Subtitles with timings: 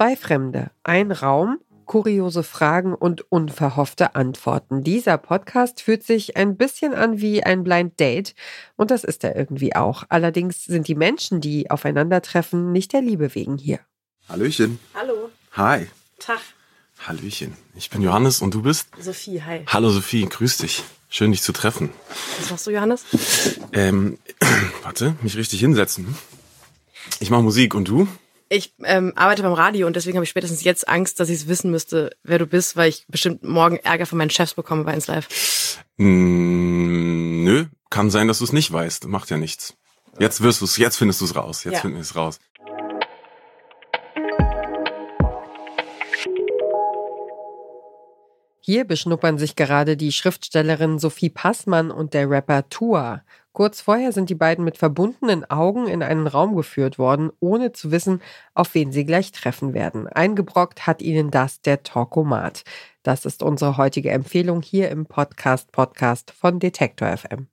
[0.00, 4.82] Zwei Fremde, ein Raum, kuriose Fragen und unverhoffte Antworten.
[4.82, 8.34] Dieser Podcast fühlt sich ein bisschen an wie ein Blind Date
[8.76, 10.04] und das ist er irgendwie auch.
[10.08, 13.80] Allerdings sind die Menschen, die aufeinandertreffen, nicht der Liebe wegen hier.
[14.26, 14.80] Hallöchen.
[14.94, 15.28] Hallo.
[15.52, 15.88] Hi.
[16.18, 16.40] Tag.
[17.06, 17.54] Hallöchen.
[17.74, 18.88] Ich bin Johannes und du bist?
[18.98, 19.66] Sophie, hi.
[19.66, 20.82] Hallo Sophie, grüß dich.
[21.10, 21.90] Schön dich zu treffen.
[22.38, 23.04] Was machst du, Johannes?
[23.74, 24.16] Ähm,
[24.82, 26.16] warte, mich richtig hinsetzen.
[27.18, 28.08] Ich mache Musik und du?
[28.52, 31.46] Ich ähm, arbeite beim Radio und deswegen habe ich spätestens jetzt Angst, dass ich es
[31.48, 34.92] wissen müsste, wer du bist, weil ich bestimmt morgen Ärger von meinen Chefs bekomme bei
[34.92, 35.78] 1 Live.
[35.98, 39.06] Mm, nö, kann sein, dass du es nicht weißt.
[39.06, 39.74] Macht ja nichts.
[40.18, 41.62] Jetzt wirst du's, jetzt findest du es raus.
[41.62, 41.80] Jetzt Ja.
[41.80, 42.40] finden wir es raus.
[48.62, 53.22] Hier beschnuppern sich gerade die Schriftstellerin Sophie Passmann und der Rapper Tua.
[53.52, 57.90] Kurz vorher sind die beiden mit verbundenen Augen in einen Raum geführt worden, ohne zu
[57.90, 58.22] wissen,
[58.54, 60.06] auf wen sie gleich treffen werden.
[60.06, 62.64] Eingebrockt hat ihnen das der Talkomat.
[63.02, 67.49] Das ist unsere heutige Empfehlung hier im Podcast Podcast von Detektor FM.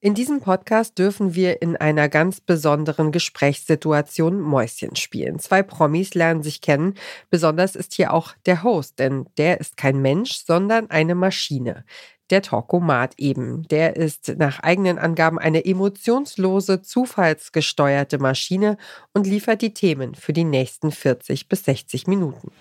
[0.00, 5.40] In diesem Podcast dürfen wir in einer ganz besonderen Gesprächssituation Mäuschen spielen.
[5.40, 6.94] Zwei Promis lernen sich kennen.
[7.30, 11.84] Besonders ist hier auch der Host, denn der ist kein Mensch, sondern eine Maschine.
[12.30, 13.66] Der Talkomat eben.
[13.68, 18.76] Der ist nach eigenen Angaben eine emotionslose, zufallsgesteuerte Maschine
[19.14, 22.52] und liefert die Themen für die nächsten 40 bis 60 Minuten.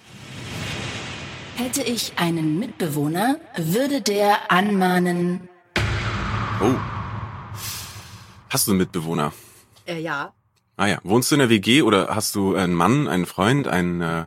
[1.56, 5.50] Hätte ich einen Mitbewohner, würde der anmahnen.
[6.60, 6.97] Oh.
[8.50, 9.34] Hast du einen Mitbewohner?
[9.86, 10.34] Äh, ja.
[10.78, 11.00] Ah ja.
[11.03, 14.02] Wohnst du in der WG oder hast du einen Mann, einen Freund, einen...
[14.02, 14.26] Äh,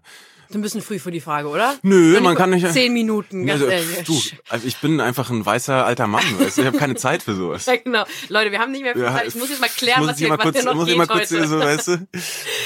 [0.49, 1.77] Ist ein bisschen früh für die Frage, oder?
[1.83, 4.05] Nö, Noch man kann nicht- Zehn Minuten, ganz also, ehrlich.
[4.05, 6.63] du, also ich bin einfach ein weißer alter Mann, weißt du?
[6.63, 7.67] Ich habe keine Zeit für sowas.
[7.71, 8.05] Ja, genau.
[8.29, 9.29] Leute, wir haben nicht mehr viel Zeit.
[9.29, 10.91] Ich muss jetzt mal klären, was ich hier, mal was kurz, hier noch muss ich
[10.91, 11.47] geht mal kurz heute.
[11.47, 12.09] so, weißt du,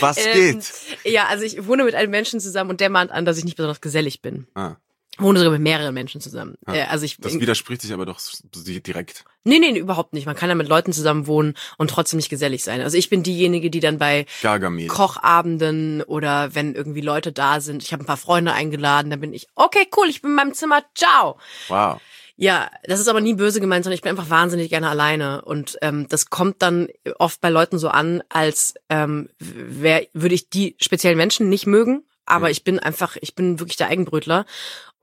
[0.00, 0.72] was Ähm, geht?
[1.12, 3.56] Ja, also ich wohne mit einem Menschen zusammen und der mahnt an, dass ich nicht
[3.56, 4.47] besonders gesellig bin.
[4.55, 4.77] Ah,
[5.18, 6.56] Wohne sogar mit mehreren Menschen zusammen.
[6.66, 8.19] Ah, Äh, also ich, das widerspricht sich aber doch
[8.54, 9.25] direkt.
[9.44, 10.26] nee, nee, nee, überhaupt nicht.
[10.26, 12.80] Man kann ja mit Leuten zusammen wohnen und trotzdem nicht gesellig sein.
[12.80, 14.88] Also ich bin diejenige, die dann bei Gargamel.
[14.88, 19.32] Kochabenden oder wenn irgendwie Leute da sind, ich habe ein paar Freunde eingeladen, dann bin
[19.32, 21.38] ich, okay, cool, ich bin in meinem Zimmer, ciao.
[21.69, 22.00] Wow.
[22.36, 25.42] Ja, das ist aber nie böse gemeint, sondern ich bin einfach wahnsinnig gerne alleine.
[25.44, 26.88] Und ähm, das kommt dann
[27.20, 32.03] oft bei Leuten so an, als ähm, wär, würde ich die speziellen Menschen nicht mögen.
[32.26, 34.47] Aber ich bin einfach, ich bin wirklich der Eigenbrötler.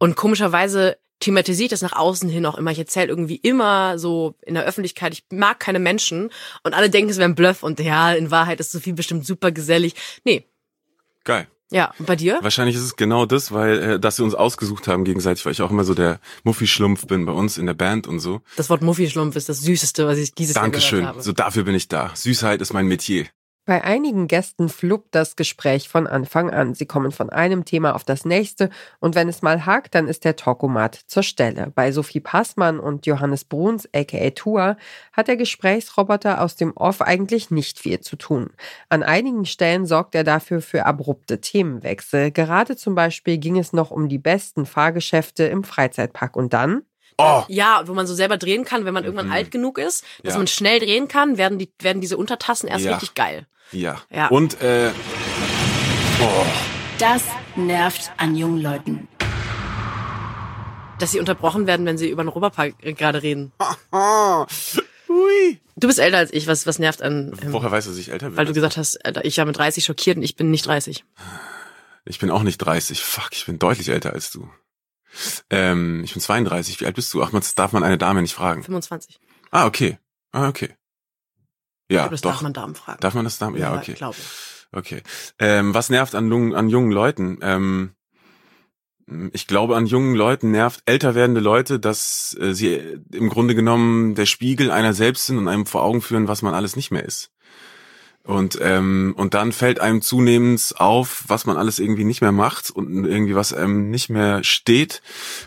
[0.01, 2.71] Und komischerweise thematisiere ich das nach außen hin auch immer.
[2.71, 6.31] Ich erzähle irgendwie immer so in der Öffentlichkeit, ich mag keine Menschen.
[6.63, 7.61] Und alle denken, es wäre ein Bluff.
[7.61, 9.93] Und ja, in Wahrheit ist Sophie bestimmt super gesellig.
[10.23, 10.47] Nee,
[11.23, 11.47] Geil.
[11.69, 11.93] ja.
[11.99, 12.39] Und bei dir?
[12.41, 15.61] Wahrscheinlich ist es genau das, weil äh, dass wir uns ausgesucht haben gegenseitig, weil ich
[15.61, 18.41] auch immer so der Muffi-Schlumpf bin bei uns in der Band und so.
[18.57, 21.01] Das Wort Muffi-Schlumpf ist das Süßeste, was ich dieses Jahr Dankeschön.
[21.01, 21.23] gehört habe.
[21.23, 22.09] So dafür bin ich da.
[22.15, 23.27] Süßheit ist mein Metier.
[23.71, 26.73] Bei einigen Gästen fluppt das Gespräch von Anfang an.
[26.73, 30.25] Sie kommen von einem Thema auf das nächste und wenn es mal hakt, dann ist
[30.25, 31.71] der Talkomat zur Stelle.
[31.73, 34.75] Bei Sophie Passmann und Johannes Bruns, aka Tua,
[35.13, 38.49] hat der Gesprächsroboter aus dem Off eigentlich nicht viel zu tun.
[38.89, 42.31] An einigen Stellen sorgt er dafür für abrupte Themenwechsel.
[42.31, 46.81] Gerade zum Beispiel ging es noch um die besten Fahrgeschäfte im Freizeitpark und dann
[47.21, 49.33] Oh, Ja, wo man so selber drehen kann, wenn man irgendwann Mhm.
[49.33, 50.37] alt genug ist, dass Ja.
[50.37, 52.91] man schnell drehen kann, werden die werden diese Untertassen erst Ja.
[52.93, 53.47] richtig geil.
[53.71, 54.01] ja.
[54.09, 54.27] Ja.
[54.27, 54.91] Und äh,
[56.21, 56.45] oh,
[56.99, 57.23] Das
[57.55, 59.07] nervt an jungen Leuten.
[60.99, 63.51] Dass sie unterbrochen werden, wenn sie über den Europapark gerade reden.
[65.07, 65.59] Hui.
[65.75, 68.11] Du bist älter als ich, was was nervt an ähm, Woher weißt du, dass ich
[68.11, 68.37] älter bin?
[68.37, 71.03] weil du gesagt hast, äh, ich war mit 30 schockiert und ich bin nicht 30.
[72.05, 73.01] ich bin auch nicht 30.
[73.03, 74.47] Fuck, ich bin deutlich älter als du.
[75.49, 76.79] Ähm, ich bin 32.
[76.81, 77.21] Wie alt bist du?
[77.23, 78.63] Ach, das darf man eine Dame nicht fragen.
[78.63, 79.19] 25.
[79.51, 79.97] Ah, okay.
[80.31, 80.75] Ah, okay.
[81.87, 82.31] Ich Ja, glaube, das doch.
[82.31, 82.99] darf man Damen fragen.
[83.01, 83.57] Darf man das Damen?
[83.57, 83.93] Ja, okay.
[83.93, 84.17] Glaube.
[84.71, 85.01] Okay.
[85.39, 87.39] Ähm, was nervt an, jungen- an jungen Leuten?
[87.41, 87.91] Ähm,
[89.33, 92.75] ich glaube, an jungen Leuten nervt älter werdende Leute, dass äh, sie
[93.11, 96.53] im Grunde genommen der Spiegel einer selbst sind und einem vor Augen führen, was man
[96.53, 97.29] alles nicht mehr ist.
[98.23, 102.69] Und ähm, und dann fällt einem zunehmend auf, was man alles irgendwie nicht mehr macht
[102.69, 105.01] und irgendwie was einem nicht mehr steht.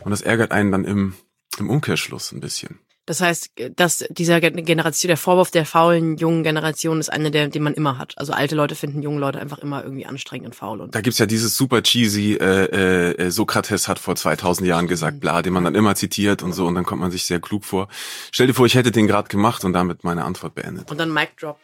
[0.04, 1.14] Und das ärgert einen dann im
[1.58, 2.80] im Umkehrschluss ein bisschen.
[3.06, 7.48] Das heißt, dass dieser Gen- Generation, der Vorwurf der faulen jungen Generation ist einer, der,
[7.48, 8.14] den man immer hat.
[8.16, 10.80] Also alte Leute finden junge Leute einfach immer irgendwie anstrengend und faul.
[10.80, 15.20] Und Da gibt's ja dieses super cheesy, äh, äh, Sokrates hat vor 2000 Jahren gesagt,
[15.20, 17.66] bla, den man dann immer zitiert und so und dann kommt man sich sehr klug
[17.66, 17.88] vor.
[18.32, 20.90] Stell dir vor, ich hätte den gerade gemacht und damit meine Antwort beendet.
[20.90, 21.58] und dann Mic Drop.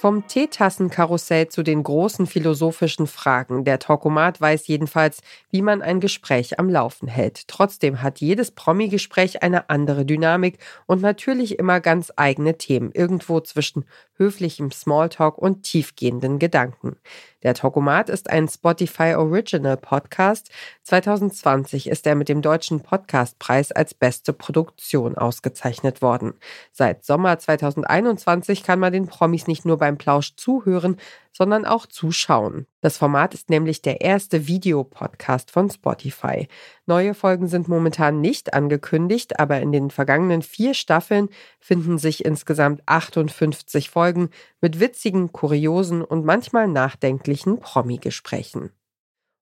[0.00, 3.66] Vom Teetassenkarussell zu den großen philosophischen Fragen.
[3.66, 5.20] Der Talkomat weiß jedenfalls,
[5.50, 7.46] wie man ein Gespräch am Laufen hält.
[7.48, 10.56] Trotzdem hat jedes Promi-Gespräch eine andere Dynamik
[10.86, 12.92] und natürlich immer ganz eigene Themen.
[12.92, 13.84] Irgendwo zwischen
[14.20, 16.96] höflichem Smalltalk und tiefgehenden Gedanken.
[17.42, 20.50] Der Talkomat ist ein Spotify Original Podcast.
[20.82, 26.34] 2020 ist er mit dem Deutschen Podcastpreis als beste Produktion ausgezeichnet worden.
[26.70, 30.98] Seit Sommer 2021 kann man den Promis nicht nur beim Plausch zuhören,
[31.32, 32.66] sondern auch zuschauen.
[32.80, 36.48] Das Format ist nämlich der erste Videopodcast von Spotify.
[36.86, 41.28] Neue Folgen sind momentan nicht angekündigt, aber in den vergangenen vier Staffeln
[41.58, 44.30] finden sich insgesamt 58 Folgen
[44.60, 48.70] mit witzigen, kuriosen und manchmal nachdenklichen Promi-Gesprächen.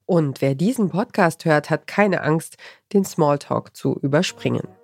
[0.06, 2.56] Und wer diesen Podcast hört, hat keine Angst,
[2.94, 4.77] den Smalltalk zu überspringen.